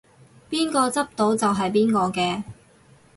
[0.49, 2.41] 邊個執到就係邊個嘅